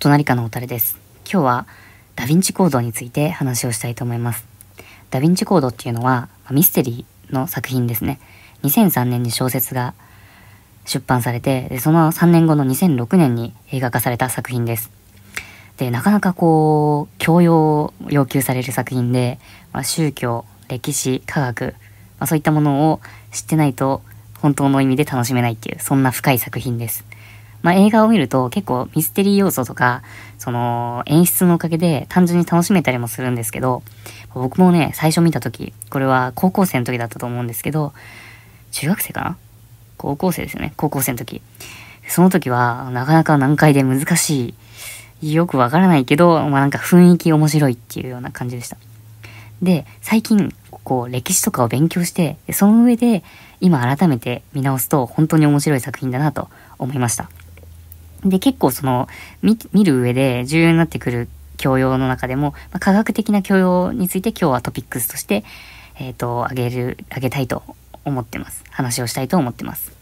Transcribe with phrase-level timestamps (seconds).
[0.00, 0.96] 隣かのおたれです。
[1.30, 1.66] 今日は
[2.16, 4.46] ダヴィンチコードについて話をしたいと思います。
[5.10, 8.18] ダヴィンチコードっていうのはミステリーの作品ですね。
[8.62, 9.92] 2003年に小説が
[10.86, 14.90] 出版されて、でその3年後の2006年に映画化された作品です。
[15.76, 19.38] で、なかなかこう、教養を要求される作品で、
[19.74, 21.74] まあ、宗教、歴史、科学、
[22.18, 23.00] まあ、そういったものを
[23.32, 24.00] 知ってないと
[24.40, 27.04] 本当の意味で楽しめないっていう、そんな深い作品です。
[27.62, 30.02] まあ、映画を見ると結構ミステリー要素とか、
[30.38, 33.82] その演出のおかげで単純に楽しめたりもするんですけど、
[34.32, 37.92] 僕もね、最初見た時、これは高校生の時だったと思うんですけど、
[38.70, 39.36] 中学生かな？
[39.98, 40.72] 高校生ですよね。
[40.76, 41.42] 高校生の時。
[42.08, 44.54] その時はなかなか難解で難し
[45.20, 48.78] い、よくわからないけど、まあなんか雰囲気面白いっていうような感じでした。
[49.60, 53.22] で、最近、こう歴史とかを勉強して、その上で
[53.60, 56.48] 今改めて見直すと本当に面白い作品だなと
[56.78, 57.28] 思いました。
[58.24, 59.08] で、結構その、
[59.42, 65.44] 見、見る上で重要になってくる教養の中でも、まあ、科学的な教養について今日はトピックスとして、
[65.98, 67.62] えっ、ー、と、あげる、あげたいと
[68.04, 68.64] 思ってます。
[68.70, 69.92] 話をしたいと思ってます。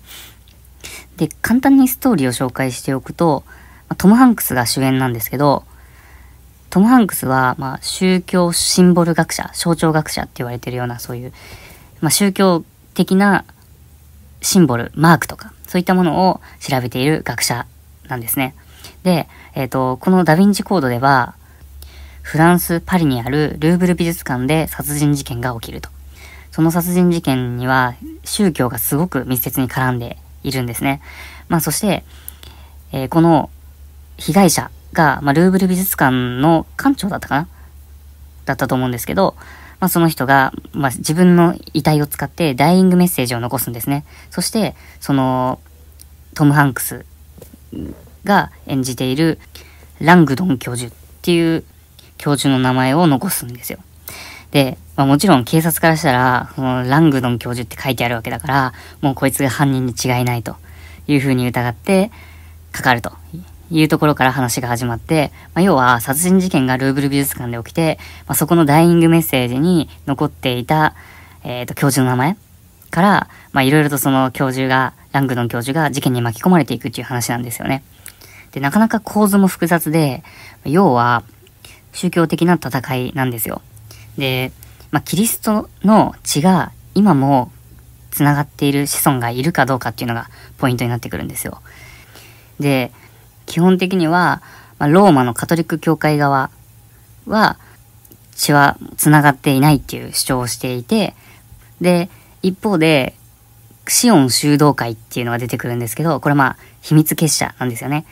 [1.16, 3.44] で、簡単にストーリーを紹介しておくと、
[3.96, 5.64] トム・ハンクスが主演なんですけど、
[6.70, 11.32] トム・ハンクスは、まあ、宗教シンボル学者、象徴学者って言われてるような、そういう、
[12.00, 13.44] まあ、宗教的な
[14.42, 17.66] シンボル、マークとか、そういったものを調べている学者
[18.08, 18.54] なんですね。
[19.02, 21.34] で、えっ、ー、と、このダヴィンチコードでは、
[22.22, 25.88] フランス・パリにあるルーブル美術館で殺人事件が起きると。
[26.50, 31.00] その殺人事件には宗教がすごく密接に絡んでいるんですね。
[31.48, 32.04] まあそして、
[32.92, 33.48] えー、この
[34.16, 37.48] 被害者が、まあ、ルーブル美術館の館長だったかな？
[38.44, 39.36] だったと思うんですけど、
[39.80, 44.04] まあ、その人が、まあ、自分の遺体を使ってダイイングメッセージを残すんですね。
[44.30, 45.60] そして、その、
[46.34, 47.04] トム・ハンクス
[48.24, 49.38] が演じている
[50.00, 51.64] ラングドン教授っていう
[52.16, 53.78] 教授の名前を残すんですよ。
[54.50, 60.56] で、まあ、もちろん警察からしたら、そのラングドン教授って書いてあるわけだから、もうこいつが犯人に違いないと
[61.06, 62.10] いうふうに疑って
[62.72, 63.12] かかると
[63.70, 70.94] いうところから話が始まって、まあ、要は殺人事件がルーブル美術館で起きて、まあ、そこのダイイングメッセージに残っていた、
[71.44, 72.36] えっ、ー、と、教授の名前
[72.90, 77.82] から、まあ、いろいろとその教授が、ラングドン教授が事件に巻き込まれていくっていう話なんですよね。
[78.52, 80.22] で、なかなか構図も複雑で、
[80.64, 81.22] 要は、
[81.92, 83.62] 宗教的な戦いなんですよ。
[84.16, 84.52] で、
[84.90, 87.50] まあ、キリストの血が今も
[88.10, 90.28] 繋がっている子孫がいるかどうかっていうのが
[90.58, 91.60] ポイントになってくるんですよ。
[92.58, 92.92] で、
[93.46, 94.42] 基本的には、
[94.78, 96.50] まあ、ローマのカトリック教会側
[97.26, 97.58] は
[98.34, 101.14] 血は繋がっていないっていう主張をしていて、
[101.80, 102.08] で、
[102.42, 103.14] 一方で、
[103.86, 108.04] シオン修道会っていうのが出てくるんですけど、これまあ秘密結社なんですよね。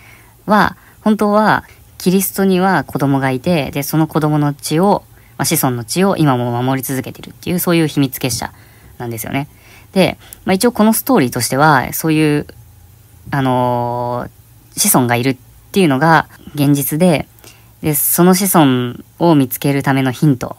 [0.46, 1.64] は、本当は
[1.98, 5.04] キリストには子供がいて、で、その子供の血を、
[5.38, 8.52] まあ、子孫の血を今も守り続けてるっていう、そういう秘密結社
[8.98, 9.48] なんですよね。
[9.92, 12.46] で、まあ、一応このストーリーとしては、そういう、
[13.30, 15.36] あのー、子孫がいるっ
[15.72, 17.26] ていうのが現実で、
[17.82, 20.56] で、その子孫を見つけるためのヒント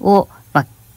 [0.00, 0.28] を、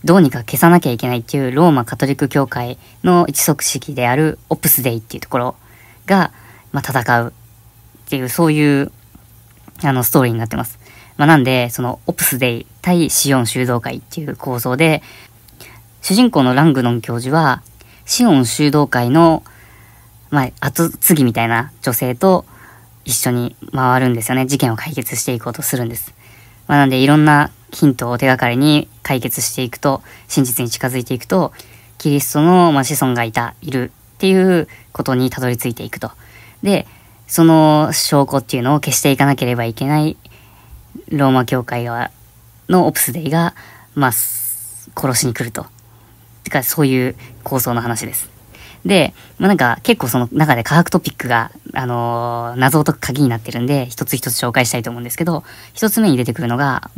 [0.03, 5.55] どうにか消さなきゃいけないっていうローマカトリック教会の一足式であるオプスデイっていうところ
[6.07, 6.31] が、
[6.71, 8.91] まあ、戦うっていう、そういう、
[9.83, 10.79] あの、ストーリーになってます。
[11.17, 15.03] まあ、なんで、その、オプスデイ対シオン修道会っていう構造で、
[16.01, 17.61] 主人公のラングノン教授は、
[18.05, 19.43] シオン修道会の、
[20.31, 22.45] まあ、後継ぎみたいな女性と
[23.05, 24.47] 一緒に回るんですよね。
[24.47, 26.13] 事件を解決していこうとするんです。
[26.67, 31.53] まあ、なんで、いろんなヒントを手がかりに解決していくと、真実に近づいていくと、
[31.97, 36.11] キリストの、子孫がいた、いるっていうことにたどり着いていくと。
[36.63, 36.87] で、
[37.27, 40.17] その証拠っていうのを消していかなければいけない
[41.09, 41.85] ローマ教会
[42.69, 43.53] のオプスデイが、
[43.95, 45.65] まあ、殺しに来ると。
[46.43, 48.29] てか、そういう構想の話です。
[48.85, 55.43] で、まあ、なんか結構その中で科学トピックが、あのー、謎を解く鍵になってるんで、一つ一つ紹介したいと思うんですけど、
[55.73, 56.89] 一つ目に出てくるのが、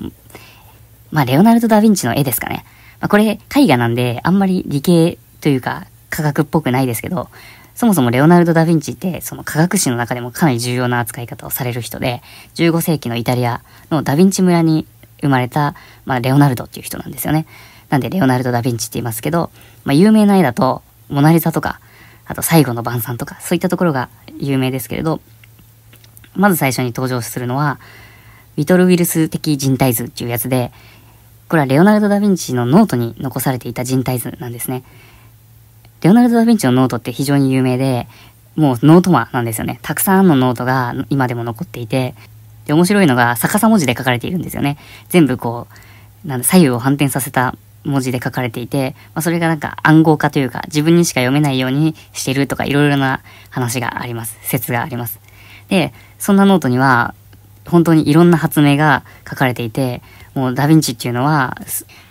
[1.13, 2.65] まあ、レオナルド・ダ・ヴィンチの絵ですかね。
[2.99, 7.29] まあ、これ、絵画なんで、あんまり理系というか、科学っぽくないですけど、
[7.75, 12.23] そもそもレオナルド・ダ・ヴィンチってその科学史の中でもかなり重要な扱い方をされる人で、
[12.55, 13.61] 15世紀のイタリア
[13.91, 14.87] のダ・ヴィンチ村に
[15.21, 15.75] 生まれた、
[16.05, 17.45] まあ、レオナルドっていう人なんですよね。
[17.89, 19.51] なんでレオナルド・ダ・ヴィンチって言いますけど、
[19.83, 21.79] まあ、有名な絵だと、モナリザとか、
[22.25, 24.09] あと最後の晩餐とか、そういったところが
[24.39, 25.21] 有名ですけれど、
[26.35, 27.79] まず最初に登場するのは、
[28.55, 30.71] ウィトルウィウス的人体図っていうやつで、
[31.53, 34.83] これはレオナルド・ダ・ヴィンチのノートに残されていた人体図なんですね。
[36.01, 38.07] レオナルド・ダ・ヴィンチのノートって非常に有名で、
[38.55, 39.77] もうノート魔なんですよね。
[39.83, 42.15] たくさんのノートが今でも残っていて、
[42.65, 44.79] で、面白いのが逆さ文字で書かれているんですよね。
[45.09, 45.67] 全部こ
[46.25, 53.21] う、なん左右を反転させた文字で書かれていて、まあ、それがなんか暗号化というか、自分にしか読めないようにしてるとか、いろいろな
[53.51, 54.39] 話があります。
[54.41, 55.19] 説があります。
[55.69, 57.13] で、そんなノートには、
[57.67, 60.01] 本当にいろんな発明が書かれていて、
[60.33, 61.57] もうダヴィンチっていうのは、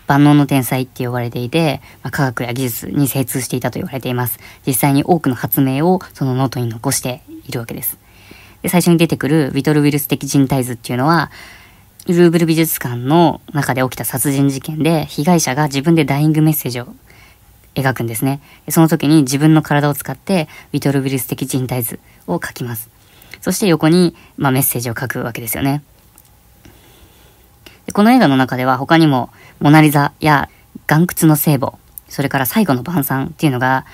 [0.06, 4.38] 万能の天才って呼ばれていて、まあ、科学や技術に精通していたと言われています。
[4.66, 7.98] 実際に多くの発明をそのノートに残しているわけです。
[8.62, 11.30] で、最初に出てくるウィトルウィウス的人体図っていうのは、
[12.06, 16.94] ルーブル美術館の中で起きた殺人事件で、被害者が自分でダイイングメッセージを
[17.74, 18.40] 描くんですね。
[18.69, 22.90] その時に自分の体を使って、ウィトルウィウス的人体図を描きます。
[23.40, 25.82] そして横に、まあ、メッセージを書くわけですよね。
[27.93, 29.31] この映画の中では他にも、
[29.61, 30.49] モナリザや
[30.88, 31.75] 岩窟の聖母、
[32.08, 33.84] それから最後の晩餐っていうのが、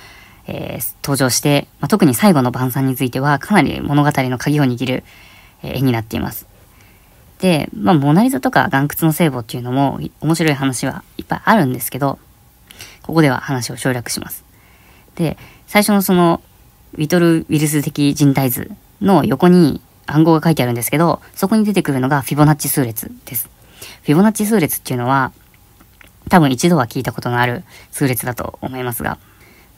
[0.47, 5.05] えー、登場して、まあ、特に最後の晩餐についてはかなり物語の鍵を握る、
[5.63, 6.47] 絵になっています。
[7.41, 12.19] で、まあ、モナリザとか岩窟の聖母っていうのも面白い話はいっぱいあるんですけど、
[13.03, 14.45] ここでは話を省略します。
[15.15, 15.37] で、
[15.67, 16.41] 最初のその、
[16.95, 18.71] ウィトル・ウィルス的人体図
[19.01, 23.49] の横に暗号が書いてあるんですけど、そこに出てくるのがフィボナッチ数列です。
[24.03, 25.33] フィボナッチ数列っていうのは、
[26.29, 29.19] 多分一度は聞いたことのある数列だと思いますが、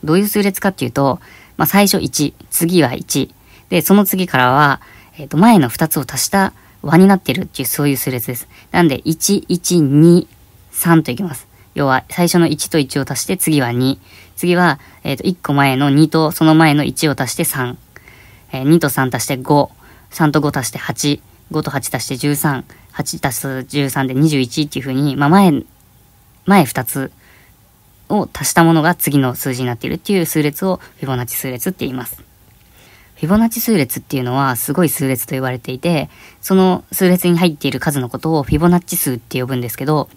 [0.05, 1.21] どういう数列かっていうと、
[1.57, 3.31] まあ、最初1、次は1、
[3.69, 4.81] で、その次からは、
[5.17, 6.53] えっ、ー、と、前の2つを足した
[6.83, 8.49] 和になってるっていう、そういう数列です。
[8.73, 10.27] なんで、1、1、2、
[10.73, 11.47] 3といきます。
[11.75, 13.99] 要は、最初の1と1を足して、次は2。
[14.37, 17.77] 次は、えっ、ー、と、1個前の2と、その前の1を足して3。
[18.53, 19.71] えー、2と3足して5。
[20.11, 21.21] 3と5足して8。
[21.53, 22.65] 5と8足して13。
[22.95, 25.63] 8足す13で21っていう風に、まあ、前、
[26.47, 27.13] 前2つ
[28.09, 32.31] を足したものが次の数字になっているっていう数列をフィボナッチ数列って言います。
[33.21, 36.09] フィボナッチ数列っていうのはすごい数列と言われていて、
[36.41, 40.09] その数列に入っている数のことをフィボナッチ数って呼ぶんですけど、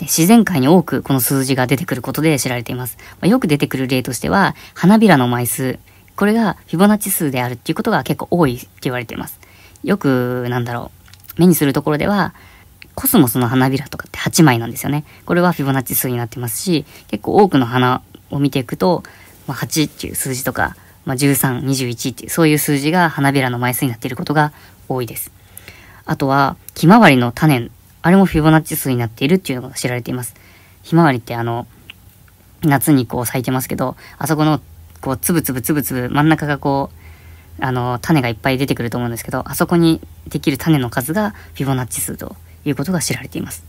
[0.00, 2.98] 自然界に多くこの数字が出てくることで知られています。
[3.20, 5.78] まあ、よく出てくる例としては、花びらの枚数。
[6.16, 9.38] これがフィボナッチ数であるっていうことが結構多いって言われています。
[9.84, 10.97] よく、なんだろう、
[11.38, 12.34] 目にするところでは、
[12.94, 15.04] コスモスの花びらとかって8枚なんですよね。
[15.24, 19.04] これはフィボナッチ数になってますし、結構多くの花を見ていくと、
[19.46, 24.52] まあ、8っていう数字とか、まあ、13、21っていう、そういう数字が花びらの枚数になっていることが
[24.88, 25.30] 多いです。
[26.04, 27.70] あとは、ひまわりの種、
[28.02, 30.34] あれもフィボナッチ数になっているっていうのが知られています。
[30.82, 31.66] ひまわりってあの、
[32.62, 34.60] 夏にこう咲いてますけど、あそこの、
[35.00, 36.97] こう、つぶつぶつぶつぶ、真ん中がこう、
[37.60, 43.64] あの、種がいっぱい出てくると思うんですけど、あそこにできる種の数がフィボナッチ数ということが知られています。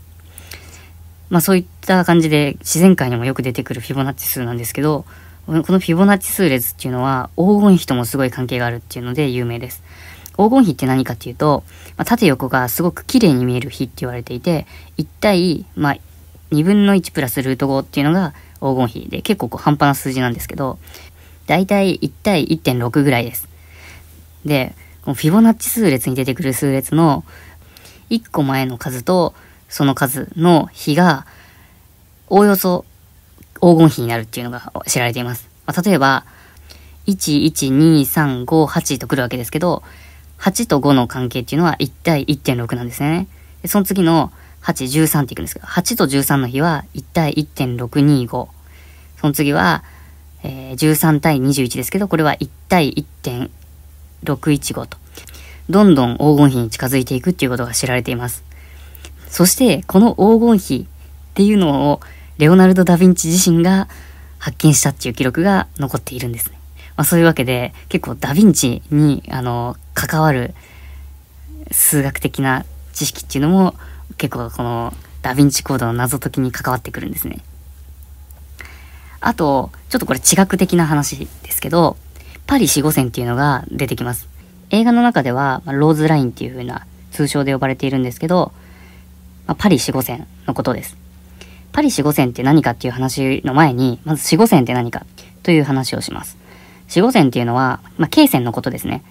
[1.28, 5.04] まあそういった感じで自然界にもよく出てくるフィボナッチ数なんですけど、
[5.46, 9.82] このフィボナッチ数列っていうのは黄金比ともすごい関係があるっていうので有名です。
[10.36, 11.64] 黄金比って何かっていうと、
[11.96, 14.66] まあ、縦横がすごく綺麗に見える比って言われていて、
[14.96, 15.96] 1対、まあ、
[16.50, 20.78] 2分の1プラスルート5っていうのが黄金比で結構こう半端な数字なんですけど、
[21.46, 23.49] だいたい1対1.6ぐらいです。
[24.44, 27.24] で、このフィボナッチ数列に出てくる数列の
[28.10, 29.34] 1個前の数と
[29.68, 31.26] その数の比が
[32.28, 32.84] おおよそ
[33.60, 35.48] 黄金比になるっていうのが知られています。
[35.66, 36.24] まあ、例えば、
[37.06, 39.82] 1、1、2、3、5、8と来るわけですけど、
[40.38, 43.28] 8と5の関係っていうのは1対1.6なんですね。
[43.62, 48.28] でその次の8、13っていくんですけど、8と13の比は1対1.625。
[48.28, 49.84] その次は、
[50.42, 53.50] えー、13対21ですけど、これは1対1
[54.24, 54.98] 615と。
[55.68, 58.42] どんどん黄金比に近づいていくっていうことが知られています。
[59.28, 60.86] そして、この黄金比
[61.30, 62.00] っていうのを
[62.38, 63.88] レオナルド・ダ・ヴィンチ自身が
[64.38, 66.58] 発見したっていう記録が残っているんですね。
[66.96, 70.54] まあ、そういうわけで、結構ダ・ヴィンチに、あの、関わる
[71.70, 73.74] 数学的な知識っていうのも、
[74.18, 77.38] 結構このダ・ヴィンチコードの謎解きに関わってくるんですね。
[79.20, 81.96] あと、ちょっとこれ地学的な話ですけど、
[82.50, 84.28] パリ4号線っていうのが出てきます。
[84.70, 88.50] 映画の中では、ま、ローズラインっていう風な通称で呼ばれているんですけど、
[89.46, 90.96] ま、パリ4号線のことです。
[91.70, 95.06] パリ四五線って何かっていう話の前に、まず四五線って何か
[95.44, 96.36] という話をします。
[96.88, 99.04] 四五線っていうのは、まあ、経線のことですね。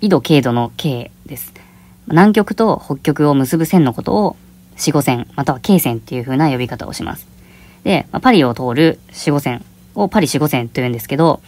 [0.00, 1.52] 緯度経度の経です。
[2.06, 4.36] 南極と北極を結ぶ線のことを
[4.78, 7.26] 四五線、または経線っていう風な呼び方をします。
[7.84, 9.62] で、まあ、パリを通る四五線
[9.94, 11.42] をパリ四五線というんですけど、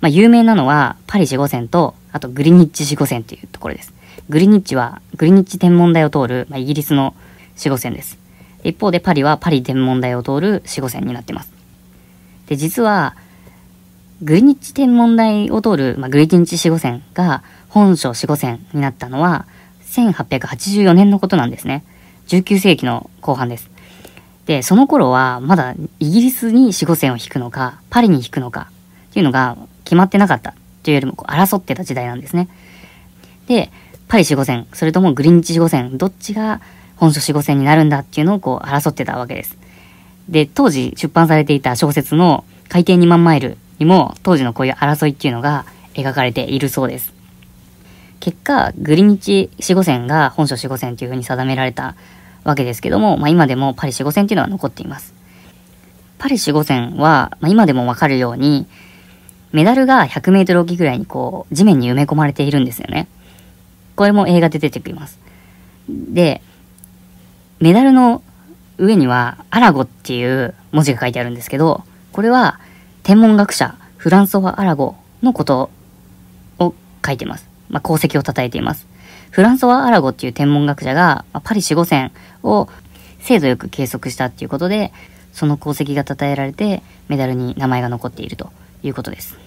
[0.00, 3.92] まあ、有名なのはパリ四五線と、あとグリニッチ四五線っていうところです。
[4.28, 7.14] グリニッチは、グリニッチ天文台を通る、まあ、イギリスの
[7.56, 8.18] 四五線です。
[8.64, 11.52] 一方でパリはパリ天文台を通る4号線になっています。
[12.46, 13.16] で、実は、
[14.22, 19.46] グリニッチ天文台を通る、まあ、グリニッチ4号線が本書4号線になったのは
[19.86, 21.84] 1884年のことなんですね。
[22.28, 23.70] 19世紀の後半です。
[24.46, 28.68] で、その頃はまだイギリスに4号線を引くのか、パリに引くのか
[29.10, 29.56] っていうのが
[29.90, 30.54] 決まってなかった
[30.84, 32.48] というよりもこう争ってた時代なんですね。
[33.48, 33.72] で、
[34.06, 36.60] パリ4号線、それともグリニッチ4号線、どっちが
[36.94, 39.58] 本書4号線になるんだっていうのをこう争ってたわけです。
[40.28, 47.12] で、当時出版されていた小説の海底2万マイルにも当時のこういう争いっていうのが描かれているそうです。
[48.20, 51.96] 結果、グリニッチ4号線が本書4号線というふうに定められた
[52.44, 55.14] わけですけども、まあ、今でもパリ4号線っていうのは残っています。
[56.18, 58.66] パリ4号線は、まあ、今でもわかるように、
[59.52, 63.08] メダルが100メートル置きぐらいにこう、地面に埋め込まれているんですよね。
[63.96, 65.18] これも映画で出てきます。
[65.88, 66.40] で、
[67.58, 68.22] メダルの
[68.78, 72.60] 上には、アラゴっていう文字が書いてあるんですけど、これは
[73.02, 75.70] 天文学者フランソワ・アラゴのこと
[76.58, 77.48] を書いてます。
[77.68, 78.86] まあ、功績を称えています。
[79.30, 82.12] フランソワ・アラゴっていう天文学者が、パリ4号線
[82.44, 82.68] を
[83.18, 84.92] 精度よく計測したっていうことで、
[85.32, 88.50] その功績が称えられて、メダルに名前が残っていると
[88.82, 89.38] いうことです。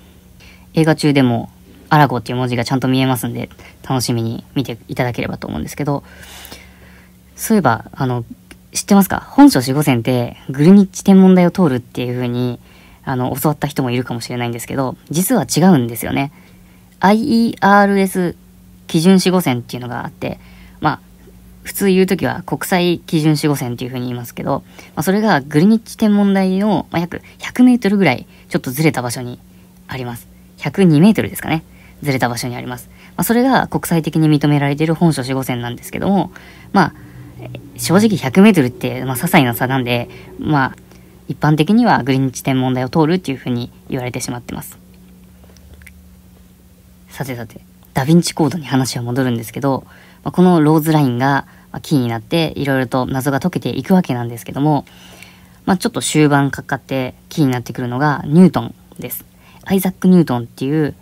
[0.73, 1.49] 映画中でも、
[1.89, 3.49] アラゴっていう文字がちゃんと見えますんで、
[3.87, 6.03] 楽しみに見ていただければと思うんですけど、
[7.35, 8.25] そういえば、あの、
[8.71, 9.19] 知ってますか？
[9.19, 12.59] 本書4号線ってグルニッチ天文台を通るっていう風に、
[13.05, 16.31] あの、教わった人もいるかもしれないんですけど、実は違うんですよね。
[17.01, 18.35] IERS
[18.87, 20.39] 基準4号線っていうのがあって、
[20.79, 20.99] まあ、
[21.63, 24.63] 普通言うときは国際基準4号線っていう風に言いますけど、
[24.95, 29.39] まあ、それがグリニッチ天文台の、まあ、約100メートルぐらいちょっとずれた場所に
[29.87, 30.27] あります。
[30.57, 31.63] 102メートルですかね。
[32.01, 32.89] ずれた場所にあります。
[33.15, 36.31] まあ、それが国際的に認められている本書4号線なんですけども、
[36.73, 36.93] まあ、
[37.77, 40.75] 正直100メートルって、まあ、些細な差なんで、まあ、
[41.27, 44.77] 一般的にはグリニッチ天文台を通るっていう風に言われてしまってます。
[47.09, 47.61] さてさて。
[47.93, 49.83] ダヴィンチコードに話は戻るんですけど、
[50.23, 51.45] まあ、このローズラインが
[51.81, 54.85] キーになっていろいろと謎が解けていくわけなんですけども、
[55.65, 59.25] まあ、ちょっと終盤かかってキーになってくるのがニュートンです。
[59.65, 60.93] アイザック・ニュートンっていう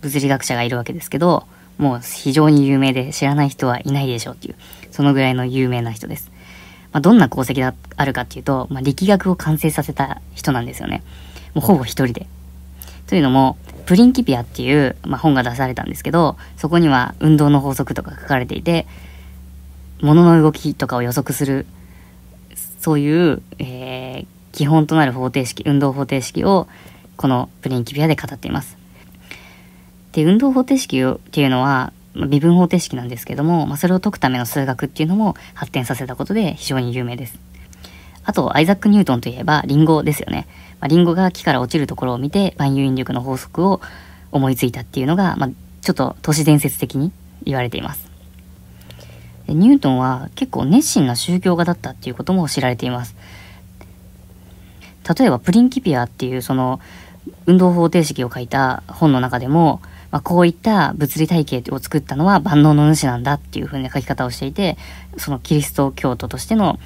[0.00, 1.46] 物理学者がいるわけですけど、
[1.78, 4.56] もう非常に有名で知らない人はいないでしょうっていう、
[4.90, 6.30] そのぐらいの有名な人です。
[6.92, 11.02] まあ、どんな功績があるかっていうと、まあ、力学を完成させた人なんですよね。
[11.54, 12.26] もうほぼ一人で。
[13.06, 18.86] というのも、プリンキピアっていう、まあ、本が出されたんですけど、そこには運動の法則とか書かれていて、
[20.00, 21.66] 物の動きとかを予測する、
[22.78, 26.68] そういう、えー、基本となる方程式、運動方程式を、
[27.16, 28.76] このプリンキピアで語っています。
[30.12, 37.38] で、運動方程式っていうのは、微分方程式なんですけども、まあ、それを解くための数学っていうのも発展させたことで非常に有名です。
[38.24, 40.46] あと、アイザック・ニュートンといえば、リンゴですよね。
[40.80, 43.80] まあ、リンゴが木から落ちるところを見て、万有引力の法則を
[44.32, 45.50] 思いついたっていうのが、まあ、
[45.82, 47.12] ちょっと都市伝説的に
[47.44, 48.07] 言われています。
[49.48, 53.16] ニュートンは結構熱心な宗教家だったっていうことも知られています。
[55.18, 56.80] 例えば、プリンキピアっていうその
[57.46, 64.76] 運動方程式を書いた本の中でも、まあ、こういった物理体系を作ったのは万能の主なんだっていう風な書き方をしていて、
[65.16, 66.78] そのキリスト教徒としての、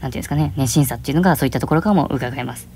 [0.00, 2.68] なんていうんですかね、熱心さっていうのがそういったところからも伺えます。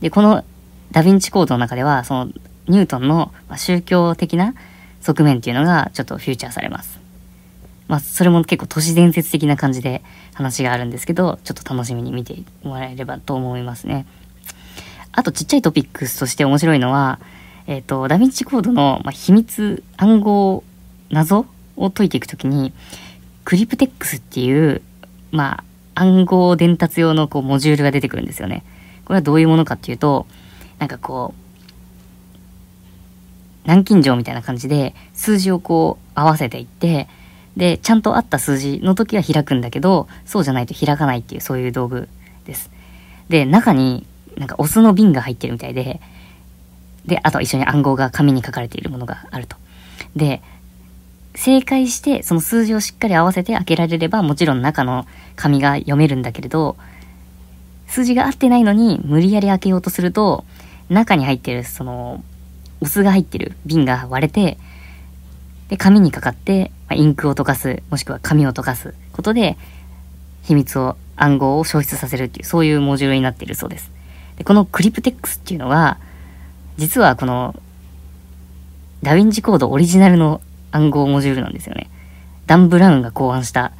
[0.00, 0.44] で、この
[0.92, 2.32] ダヴィンチコードの中では、その
[2.68, 4.54] ニュートンの宗教的な
[5.00, 7.03] 側面っていうのがちょっとフューチャーされます。
[7.86, 14.06] まあ、それも結構都市伝説的な感じで話があるんですけど、ちょっと楽しみに見てもらえればと思いますね。
[15.12, 17.20] あとちっちゃいトピックスとして面白いのは、
[17.66, 20.64] えっ、ー、と、ダヴィンチコードの、まあ、秘密、暗号、
[21.10, 22.72] 謎を解いていくときに、
[23.44, 24.82] クリプテックスっていう、
[25.30, 25.62] ま
[25.94, 28.64] あ、暗号伝達用のこうモジュールが出てくるんですよね。
[29.04, 30.26] これはどういうものかっていうと、
[30.78, 31.44] なんかこう、
[33.64, 37.08] 南京錠みたいな感じで数字をこう合わせていって、
[37.56, 42.08] で、ちゃんと合った数字の時は開くんだけど、そうじゃないと開かないっていうそういう道具
[42.46, 42.70] です。
[43.28, 44.06] で、中に
[44.36, 46.00] なんかお酢の瓶が入ってるみたいで、
[47.06, 49.56] で、あと一緒に暗号が紙に書かれているものがあると。
[50.16, 50.42] で、
[51.34, 56.76] 正解してその数字をしっかり合わせて開けられればもちろん中の紙が読めるんだけれど、
[57.86, 60.44] 数字が合ってないのに無理やり開けようとすると、
[60.88, 62.22] 中に入ってるその、
[62.80, 64.58] お酢が入ってる瓶が割れて、
[65.68, 69.56] で、紙にかかって、まインクを溶かす、もしくは紙を溶かすことで、
[70.42, 73.90] 秘密を、暗号を消失させるっていう、そういうモジュールになっているそうです。
[74.36, 75.98] で、このクリプテックスっていうのは、
[76.76, 77.54] 実はこの、
[79.02, 80.40] ダヴィンチコードオリジナルの
[80.72, 81.88] 暗号モジュールなんですよね。
[82.46, 83.72] ダン・ブラウンが考案した、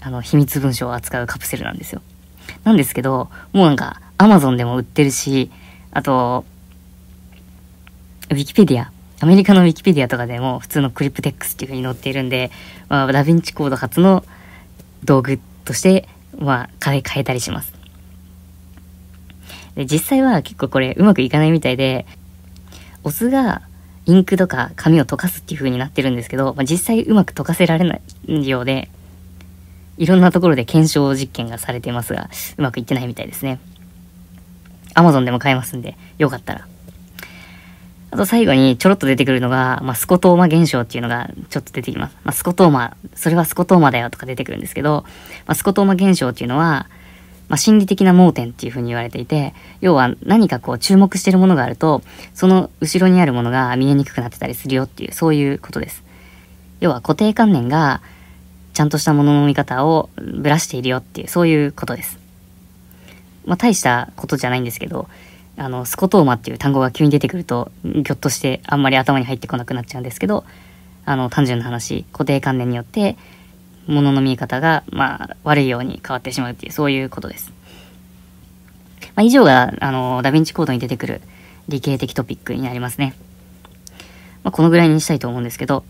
[0.00, 2.02] あの、秘密文書を扱うカプセルなんですよ。
[2.64, 5.50] なんですけど、もうなんか、アマゾンでも売ってるし、
[5.92, 6.44] あと、
[8.30, 12.50] ウィキペディア、アメリカのウィキペディアとかでも普通のクリプテックスっていう風に載っているんで、
[12.88, 14.24] まあ、ダヴィンチコード初の
[15.04, 16.08] 道具として、
[16.38, 17.74] まあ、変え、変えたりします。
[19.74, 22.06] で、実際は結構これうまくいかないみたいで、
[23.04, 23.60] オスが
[24.06, 28.88] インクとか紙を溶かすっていう風になってるんですけど、まあ、実際うまく溶かせられないようで、
[29.98, 33.60] いろんなところで検証実験がされていますが、うまくいってないみたいですね。
[34.94, 36.66] Amazon でも買えますんで、よかったら。
[38.12, 42.16] あと最後にちょろっと出てくるのが、まあ、スコトーマ現象っていうのがちょっと出てきます。
[42.24, 45.04] まあ、スコトーマ、それはスコトーマだよとか出てくるんですけど、
[45.46, 46.88] まあ、スコトーマ現象っていうのは、
[47.48, 52.02] まあ、心理的な盲点っていうふうに言われていて、要は何かこう注目してるものがあると、
[52.34, 56.02] その後ろにあるものが見えにくくなってたりするよっていう、そういうことです。
[56.80, 58.00] 要は固定観念が、
[58.72, 62.18] ちゃんとしたものの見方をぶらしているよっていう、そういうことです。
[63.46, 65.08] まあ、大したことじゃないんですけど、
[65.60, 70.44] あの、スコトーマっていう単語が急に出てくると、ぎょっとしてあんまり頭に入ってこなくなっちゃうんですけど、
[71.04, 73.18] あの、単純な話、固定観念によって、
[73.86, 77.52] ものの見え方が、まあ、悪いように変わってしまうっていう、そういうことです。
[79.14, 81.20] まあ、以上が、あの、ダヴィンチコードに出てくる
[81.68, 83.12] 理系的トピックになりますね。
[84.42, 85.84] まあ、このぐらいにしたいと思うんですけど、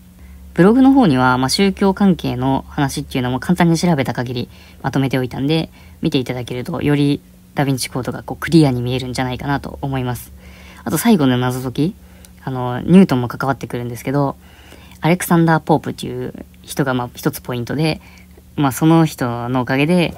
[0.55, 4.49] ブログの方には、まあ、宗教関係の話っていうのも簡単に調べた限り
[4.83, 5.71] まとめておいたんで、
[6.03, 7.21] 見ていただけると、より
[7.55, 10.33] ダヴィンチコードがこうクリアに見えるんじゃないかなと思います。
[10.85, 11.95] あと最後の謎解き、
[12.45, 14.37] あの、ニュートンも関わってくるんですけど、
[15.01, 18.01] アレクサンダー・ポープっていう人がまあ一つポイントで、
[18.57, 20.15] まあその人のおかげで、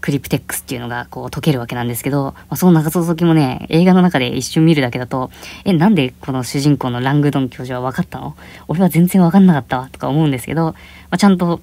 [0.00, 5.30] クリプテックスっていうのがこう解けるわけなんですけど、まあ、その謎解きもね、映画の中で一瞬見るだけだと、
[5.66, 8.34] え、なんでこの主人公のラングドン教授は分かったの？
[8.66, 10.74] 俺は全然分かんなかったわとか思うんですけど、ま
[11.10, 11.60] あ、ちゃんと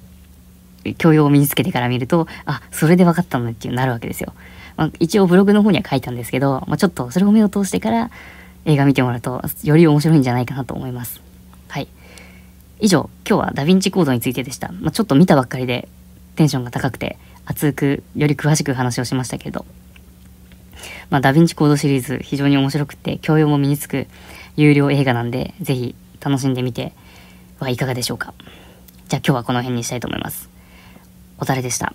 [0.98, 4.32] 教養を身につけてから見ると、あ、それで分かったのっていうなるわけですよ。
[4.76, 8.10] まあ、一応ブログの方には書いたんですけど、まあ、ちょっとそれを目を通してから
[8.64, 11.20] 映画見てもらうと、より面白いんじゃないかなと思います。
[11.68, 11.88] はい。
[12.80, 14.70] 以上、今日はダヴィンチコードについてでした。
[14.80, 15.88] まあ、ちょっと見たばっかりで
[16.36, 19.64] テンションが高くて、熱く、より詳しく話をしましたけれど、
[21.10, 24.06] まあ、ダヴィンチコードシリーズ非常に面白くて、教養も身につく
[24.56, 26.92] 優良映画なんで、ぜひ楽しんでみて
[27.58, 28.34] はいかがでしょうか。
[29.08, 30.57] じゃあ今日はこの辺にしたいと思います。
[31.38, 31.94] おだれでした。